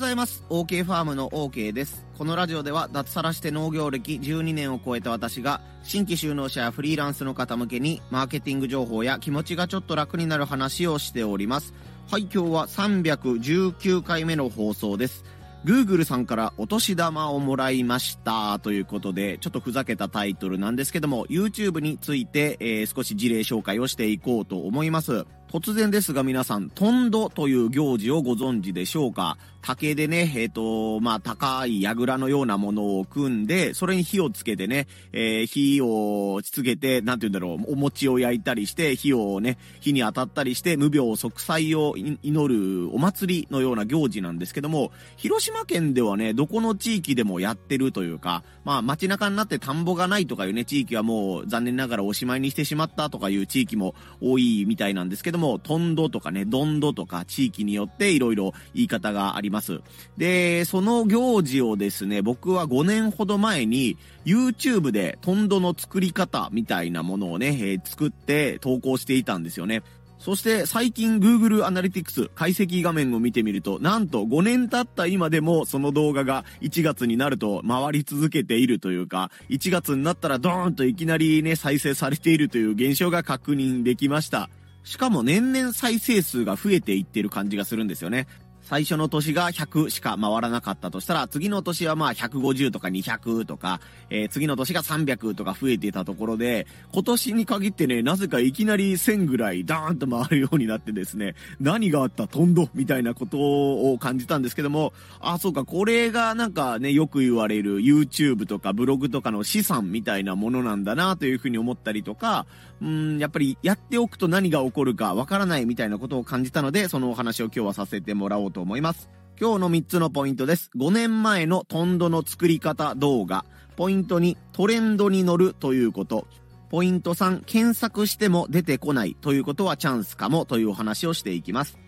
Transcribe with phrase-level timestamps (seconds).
[0.00, 0.42] ございます。
[0.48, 2.06] OK ファームの OK です。
[2.16, 11.74] このラジオでは脱サラして農業歴12年を超えた私が新規就農者やフリーランスの方向けにマーケティング情報や気持ちがちょっと楽になる話をしております。
[12.10, 15.22] はい、今日は319回目の放送です。
[15.66, 25.26] Google さんからお年玉をもらいましたということで、ちょっとふざけたタイトルなんですけども、YouTube について、えー、少し事例紹介をしていこうと思います。
[25.52, 29.36] 突然ですが皆さん、トンドという行事をご存知でしょうか？
[29.62, 59.49] 竹でね、えっ、ー、と、まあ、高い櫓のようなものを組んで、それに火をつけてね、えー、火をつけて、なんて言うんだろう、お餅を焼いたりして、火をね、火に当たったりして、無病息災を祈るお祭りのような行事なんですけども、広島県ではね、どこの地域でもやってるというか、まあ、街中になって田んぼがないとかいうね、地域はもう残念ながらおしまいにしてしまったとかいう地域も多いみたいなんですけども、トンドとかね、ドンドとか地域によって色々言い方があります。
[59.50, 59.80] ます。
[60.16, 69.82] で、その行事をですね、僕は5年ほど前に YouTube でトンドの作り方みたいなものをね、えー、作って投稿していたんですよね。
[70.20, 84.50] そして最近 Google Analytics 解析画面を見てみると、なんと5年経った今でもその動画が1月になると回り続けているというか、1月になったらドーンといきなりね、再生されているという現象が確認できました。
[84.84, 88.26] しかも年々再生数が増えていってる感じがするんですよね。
[88.70, 112.46] 最初の年が100しか回らなかったとしたら、次の年はまあ150とか200とか、えー、次の年が300とか増えてたところで、今年に限ってね、なぜかいきなり1000ぐらいダーンと回るようになってですね、何があったトンドみたいなことを感じたんですけども、あ、そうか、これがなんかね、よく言われる YouTube とかブログとかの資産みたいなものなんだなというふうに思ったりとか、
[112.80, 119.08] うん、やっぱりやっておくと何が起こるかわからないみたいなことを感じたので、そのお話を今日はさせてもらおうとと思います。
[119.40, 120.70] 今日の3つのポイントです。
[120.76, 123.46] 5年前のトンドの作り方動画。
[123.76, 126.26] ポイント2、トレンドに乗るということ。
[126.68, 131.78] ポイント3、検索しても出てこないということはチャンスかもというお話をしていきます。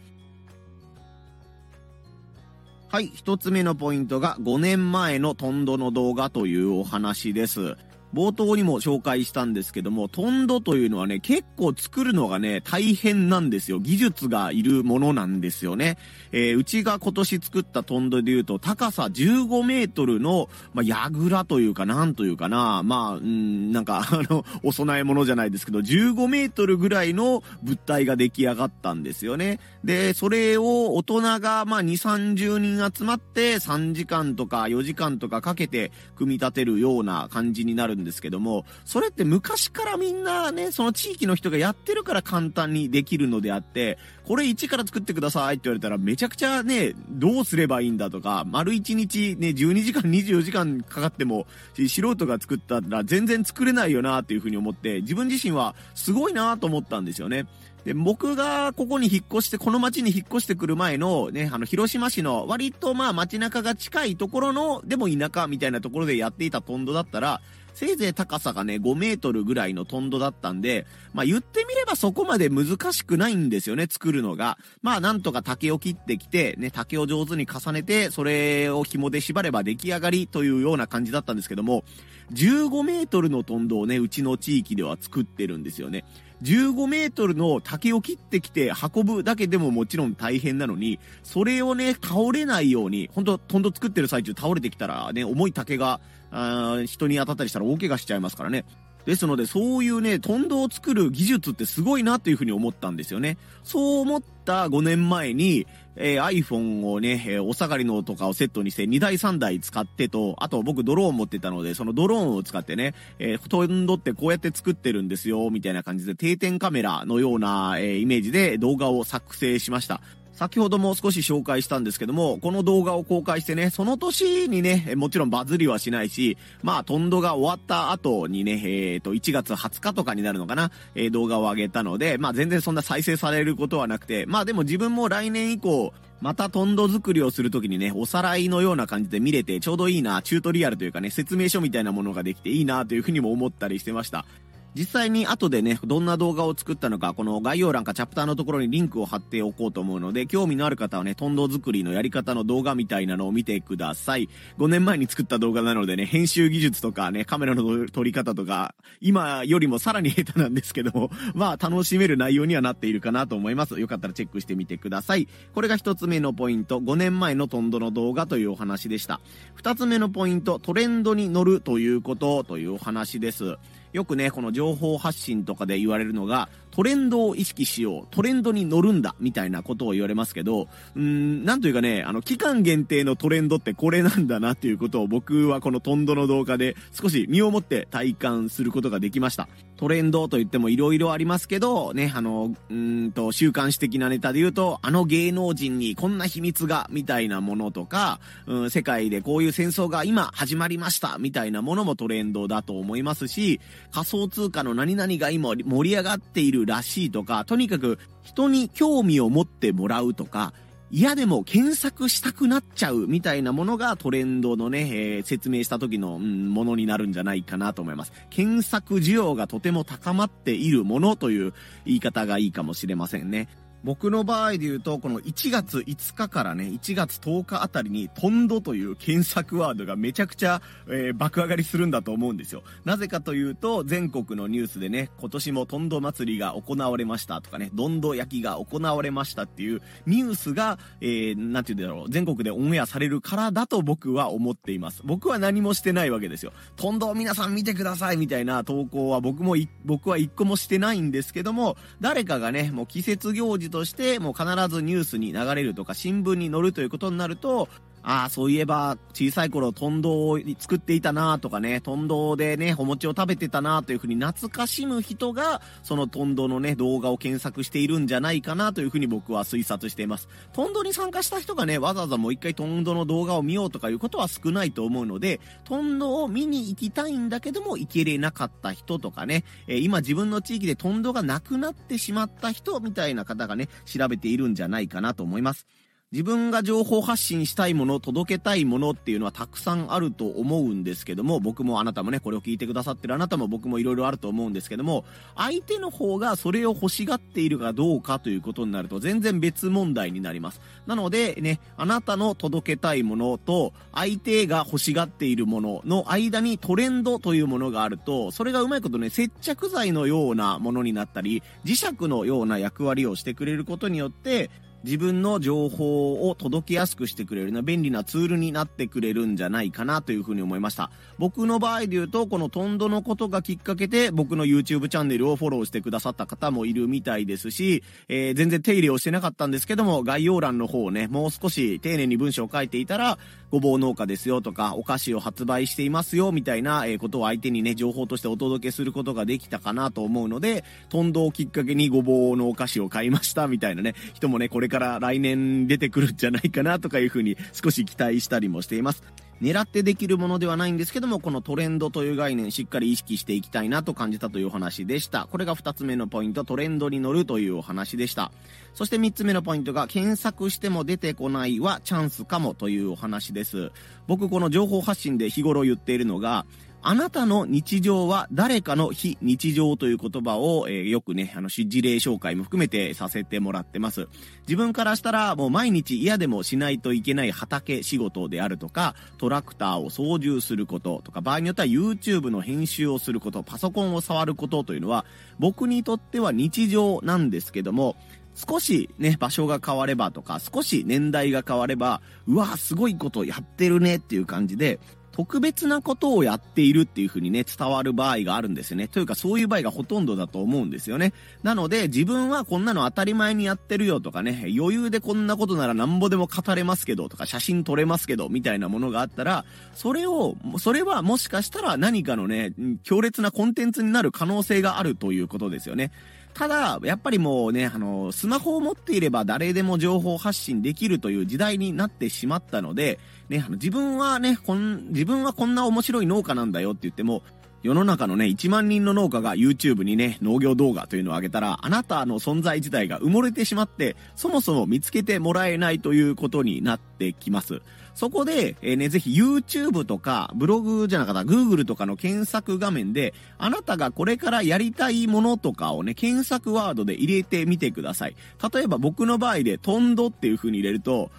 [2.88, 7.76] はい、1つ目のポイントが5年前のトンドの動画というお話です。
[8.14, 13.80] 冒頭にも紹介したんですけども、トンドというのはね、結構作るのがね、大変なんですよ。
[13.80, 15.96] 技術がいるものなんですよね。
[16.30, 29.58] えー、うちが今年作ったトンドで言うと、高さ15メートルの、まあ、櫓というか、なんというかな、まあ、うん、なんか、あの、お供え物じゃないですけど、15メートルぐらいの物体が出来上がったんですよね。
[29.84, 31.92] で、それを大人が、まあ、2、
[32.36, 57.46] 30人集まって、3時間とか4時間とかかけて組み立てるような感じになるんですけども、それって昔からみんなね、その地域の人がやってるから簡単にできるのであって、これ一から作ってくださいって言われたらめちゃくちゃね、どうすればいいんだとか、丸1日ね、12時間、24時間かかっても、素人が作ったら全然作れないよなっていうふうに思って、自分自身はすごいなと思ったんですよね。
[57.84, 67.40] で、僕がここに引っ越して、この町に引っ越してくる前のね、あの、広島市の割とまあ街中が近いところの、でも田舎みたいなところでやっていたトンドだったら、
[67.74, 74.58] せいぜい高さがね、5メートルぐらいのトンドだったんで、まあ言ってみればそこまで難しくないんですよね、作るのが。
[74.82, 81.84] まあなんとか竹を切ってきて、ね、竹を上手に重ねて、それを紐で縛れば出来上がりというような感じだったんですけども、
[82.32, 86.04] 15メートルのトンドをね、うちの地域では作ってるんですよね。
[86.42, 96.00] 15メートルの竹を切ってきて運ぶだけでももちろん大変なのに、それをね、倒れないように、本当トンド作ってる最中倒れてきたらね、重い竹が、
[96.30, 98.64] あ人に当たったりしたら大怪我しちゃいますからね。
[99.04, 103.36] ですので、そういうね、トンドを作る技術ってすごいなというふうに思ったんですよね。
[103.64, 120.00] そう思った5年前に、えー、iPhone をね、えー、お下がりのとかをセットにして2台3台使ってと、あと僕ドローン持ってたので、そのドローンを使ってね、えー、トンドってこうやって作ってるんですよ、みたいな感じで定点カメラのような、えー、イメージで動画を作成しました。
[120.32, 135.92] 先ほども少し紹介したんですけども、この動画を公開してね、その年にね、もちろんバズりはしないし、まあ、トンドが終わった後にね、えっ、ー、と、1月20日とかになるのかな、えー、動画を上げたので、まあ、全然そんな再生されることはなくて、まあ、でも自分も来年以降、
[136.22, 144.24] またトンド作りをするときにね、おさらいのような感じで見れてちょうどいいな、チュートリアルというかね、説明書みたいなものができていいなというふうにも思ったりしてました。
[144.74, 154.30] 実際に後でね、どんな動画を作ったのか、この概要欄かチャプターのところにリンクを貼っておこうと思うので、興味のある方はね、トンド作りのやり方の動画みたいなのを見てください。
[154.58, 163.78] 5年前に作った動画なのでね、編集技術とかね、カメラの撮り方とか、今よりもさらに下手なんですけども、 まあ楽しめる内容にはなっているかなと思います。
[163.78, 165.28] よかったらチェックしてみてください。
[165.54, 169.20] これが一つ目のポイント、5年前のトンドの動画というお話でした。
[169.54, 173.58] 二つ目のポイント、トレンドに乗るということというお話です。
[173.92, 189.48] よくね、この情報発信とかで言われるのが、トレンドを意識しよう、トレンドに乗るんだ、みたいなことを言われますけど、うーん、なんというかね、あの、期間限定のトレンドってこれなんだなっていうことを僕はこのトンドの動画で少し身をもって体感することができました。
[189.76, 203.60] トレンドと言っても色々ありますけど、ね、あの、うんと、週刊誌的なネタで言うと、あの芸能人にこんな秘密が、みたいなものとか、うん、世界でこういう戦争が今始まりました、みたいなものもトレンドだと思いますし、
[203.90, 210.52] 仮想通貨の何々が今盛り上がっているらしいとか、とにかく人に興味を持ってもらうとか、
[210.94, 218.12] 嫌でも検索したくなっちゃうみたいなものがトレンドのね、えー、説明した時の、うん、ものになるんじゃないかなと思います。
[218.28, 221.54] 検索需要がとても高まっているものという
[221.86, 223.48] 言い方がいいかもしれませんね。
[223.84, 232.62] 僕の場合で言うと、この1月5日からね、1月10日あたりに、トンドという検索ワードがめちゃくちゃ、えー、爆上がりするんだと思うんですよ。
[232.84, 245.02] なぜかというと、全国のニュースでね、今年もトンド祭りが行われましたとかね、どんど焼きが行われましたっていうニュースが、えー、なんて言うんだろう、全国でオンエアされるからだと僕は思っています。
[245.04, 246.52] 僕は何もしてないわけですよ。
[246.76, 257.68] トンド皆さん見てくださいみたいな投稿は僕も僕は一個もしてないんですけども、誰かがね、もう季節行事として、もう必ずニュースに流れるとか、新聞に載るということになると、
[258.04, 270.28] ああ、そういえば、小さい頃、トンドを作っていたなとかね、トンドでね、お餅を食べてたなというふうに懐かしむ人が、そのトンドのね、動画を検索しているんじゃないかなというふうに僕は推察しています。
[270.52, 285.68] トンドに参加した人がね、わざわざもう一回トンドの動画を見ようとかいうことは少ないと思うので、トンドを見に行きたいんだけども、行けれなかった人とかね、え、今自分の地域でトンドがなくなってしまった人みたいな方がね、調べているんじゃないかなと思います。
[286.12, 300.60] 自分が情報発信したいもの、届けたいものっていうのはたくさんあると思うんですけども、僕もあなたもね、これを聞いてくださってるあなたも僕も色々あると思うんですけども、相手の方がそれを欲しがっているかどうかということになると全然別問題になります。
[300.86, 314.50] なのでね、あなたの届けたいものと相手が欲しがっているものの間にトレンドというものがあると、それがうまいことね、接着剤のようなものになったり、磁石のような役割をしてくれることによって、
[314.84, 320.90] 自分の情報を届けやすくしてくれるな便利なツールになってくれるんじゃないかなというふうに思いました。
[321.18, 333.18] 僕の場合で言うと、このトンドのことがきっかけで僕の YouTube チャンネルをフォローしてくださった方もいるみたいですし、えー、全然手入れをしてなかったんですけども、概要欄の方をね、もう少し丁寧に文章を書いていたら、
[333.50, 349.02] ごぼう農家ですよとか、お菓子を発売していますよみたいな、えことを相手にね、情報としてお届けすることができたかなと思うので、トンドをきっかけにごぼうのお菓子を買いましたみたいなね、人もね、これから来年出てくるんじゃないかなとかいうふうに少し期待したりもしています。
[349.42, 355.26] 狙ってできるものではないんですけども、このトレンドという概念しっかり意識していきたいなと感じたというお話でした。
[355.30, 358.30] これが2つ目のポイント、トレンドに乗るというお話でした。
[358.72, 363.72] そして3つ目のポイントが、検索しても出てこないはチャンスかもというお話です。
[364.06, 366.46] 僕この情報発信で日頃言っているのが、
[366.84, 374.08] あなたの日常は誰かの非日常という言葉を、えー、よくね、あの、事例紹介も含めてさせてもらってます。
[374.48, 385.04] 自分からしたらもう毎日嫌でもしないといけない畑仕事であるとか、トラクターを操縦することとか、場合によっては YouTube の編集をすること、パソコンを触ることというのは、
[385.38, 387.94] 僕にとっては日常なんですけども、
[388.34, 394.80] 少しね、場所が変わればとか、少し年代が変われば、うわ、すごいことやってるねっていう感じで、
[395.12, 398.88] 特別なことをやっているっていう風にね、伝わる場合があるんですよね。
[398.88, 401.12] というかそういう場合がほとんどだと思うんですよね。
[401.42, 415.92] なので自分はこんなの当たり前にやってるよとかね、余裕でこんなことならなんぼでも語れますけどとか写真撮れますけどみたいなものがあったら、それを、それはもしかしたら何かのね、強烈なコンテンツになる可能性があるということですよね。
[416.34, 422.98] ただ、やっぱりもうね、あの、スマホを持っていれば誰でも情報発信できるという時代になってしまったので、
[423.32, 427.22] ね、あの自分はね、こん、自分はこんな面白い農家なんだよって言っても、
[427.62, 437.62] 世の中のね、1万人の農家が YouTube にね、農業動画というのを上げたら、あなたの存在自体が埋もれてしまって、そもそも見つけてもらえないということになってきます。
[437.94, 448.16] そこで、えー、ね、ぜひ YouTube とか、ブログじゃなかった、Google とかの検索画面で、あなたがこれからやりたいものとかをね、検索ワードで入れてみてください。
[448.52, 451.12] 例えば僕の場合で、トンドっていう風に入れると、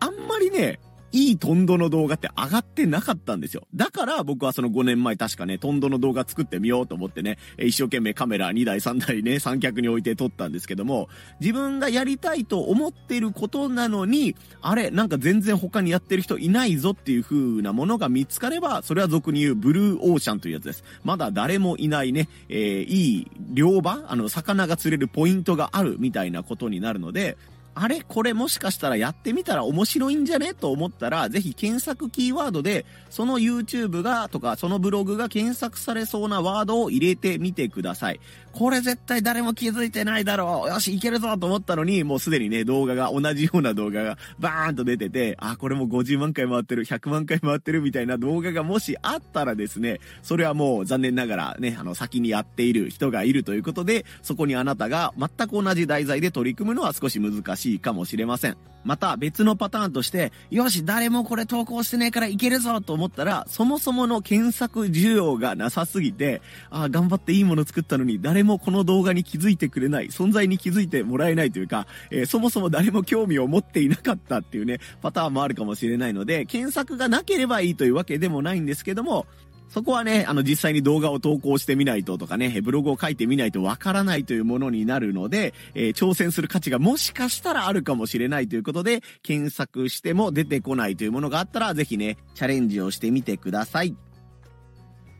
[0.00, 0.78] あんまりね、
[1.16, 3.66] いいトンドの動画って上がってなかったんですよ。
[3.74, 11.08] だから僕はその5年前確かね、トンドの動画作ってみようと思ってね、一生懸命カメラ2台3台ね、三脚に置いて撮ったんですけども、
[11.40, 20.84] 自分がやりたいと思ってることなのに、あれ、なんか全然他にやってる人いないぞっていう風なものが見つかれば、それは俗に言うブルーオーシャンというやつです。
[21.02, 27.38] まだ誰もいないね、えー、いい漁場あの、魚が釣れるポイントがあるみたいなことになるので、
[27.78, 28.00] あれ？
[28.00, 30.54] これもしかしたらやってみたら面白いんじゃね？
[30.54, 38.20] と思ったら、ぜひ検索キーワードで、その YouTube がとか、そのブログが検索されそうなワードを入れてみてください。
[38.56, 40.68] これ絶対誰も気づいてないだろう。
[40.70, 58.56] よし、いけるぞと思ったのに、もうすでにね、動画が、同じような動画がバーンと出てて、あ、これも50万回回ってる、100万回回ってるみたいな動画がもしあったらですね、それはもう残念ながらね、あの、先にやっている人がいるということで、そこにあなたが全く同じ題材で取り組むのは少し難しいかもしれません。
[58.86, 79.26] また別のパターンとして、よし、誰もこれ投稿してねえからいけるぞと思ったら、そもそもの検索需要がなさすぎて、あ頑張っていいもの作ったのに誰ももこの動画に気づいてくれない、存在に気づいてもらえないというか、えー、そもそも誰も興味を持っていなかったっていうね、パターンもあるかもしれないので、検索がなければいいというわけでもないんですけども、
[79.68, 93.94] そこはね、あの実際に動画を投稿してみないととかね、ブログを書いてみないとわからないというものになるので、えー、挑戦する価値がもしかしたらあるかもしれないということで、検索しても出てこないというものがあったら、ぜひね、チャレンジをしてみてください。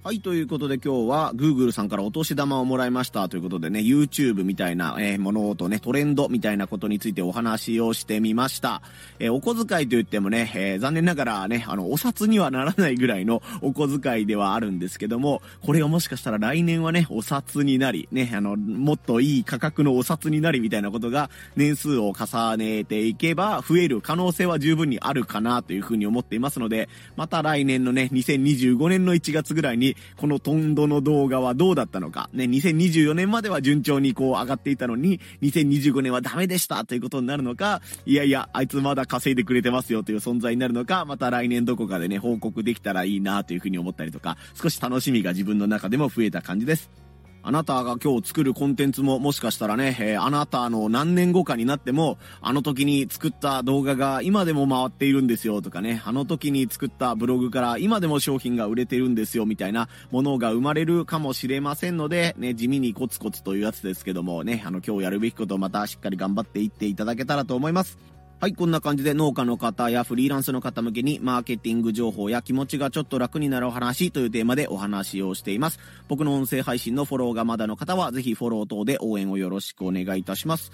[0.07, 8.83] はい、ということで今日は Google さんからお年玉をもらいましたということでね、YouTube みたいな、えー、ものとね、トレンドみたいなことについてお話をしてみました。
[9.19, 32.31] えー、お小遣いと言ってもね、えー、残念ながらね、あの、お札にはならないぐらいの お小遣いではあるんですけども、これがもしかしたら来年はね、お札になり、ね、あの、もっといい価格のお札になりみたいなことが年数を重ねていけば増える可能性は十分にあるかなというふうに思っていますので、また来年のね、2025年の1月ぐらいにこのトンドの動画はどうだったのか。
[32.33, 47.06] ね、2024年までは順調にこう上がっていたのに、2025年はダメでしたということになるのか、いやいや、あいつまだ稼いでくれてますよという存在になるのか、また来年どこかでね、報告できたらいいなというふうに思ったりとか、少し楽しみが自分の中でも増えた感じです。
[47.49, 68.16] あなたが今日作るコンテンツももしかしたらね、えー、あなたの何年後かになっても、あの時に作った動画が今でも回っているんですよとかね、あの時に作ったブログから今でも商品が売れてるんですよみたいなものが生まれるかもしれませんので、ね、地味にコツコツというやつですけどもね、あの今日やるべきことをまたしっかり頑張っていっていただけたらと思います。
[68.39, 75.81] はい、こんな感じで農家の方やフリーランスの方向けにマーケティング情報や気持ちがちょっと楽になるお話というテーマでお話をしています。
[76.07, 80.71] 僕の音声配信のフォローがまだの方はぜひフォロー等で応援をよろしくお願いいたします。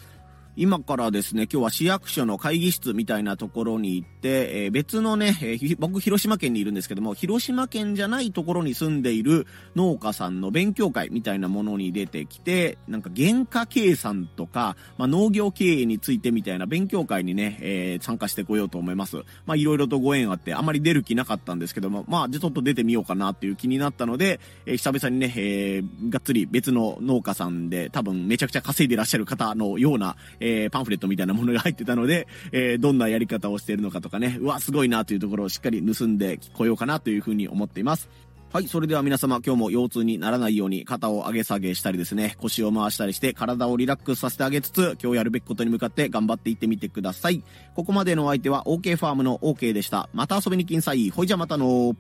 [0.55, 19.17] 今からですね、今日は市役所の会議室みたいなところに行って、えー、別のね、えー、僕広島県にいるんですけども、広島県じゃないところに住んでいる農家さんの勉強会みたいなものに出てきて、なんか原価計算とか、まあ、農業経営についてみたいな勉強会にね、えー、参加してこようと思います。
[19.47, 38.11] まあいろいろとご縁あって、あまり出る気なかったんですけども、まあじゃちょっと出てみようかなっていう気になったので、えー、久々にね、えー、がっつり別の農家さんで多分めちゃくちゃ稼いでらっしゃる方のような、えー、パンフレットみたいなものが入ってたので、 えー、どんなやり方をしているのかとかね、うわ、すごいなというところをしっかり盗んでこようかなというふうに思っています。
[38.53, 38.69] はい。
[38.69, 47.43] それでは皆様、今日も腰痛にならないように肩を上げ下げしたりですね、腰を回したりして体をリラックスさせてあげつつ、今日やるべきことに向かって頑張っていってみてください。
[47.75, 50.11] ここまでのお相手は OK ファームの OK でした。
[50.13, 51.09] また遊びに来んさい。
[51.09, 51.97] ほいじゃまたの